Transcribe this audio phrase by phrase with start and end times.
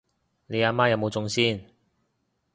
[0.47, 1.63] 你阿媽有冇中先？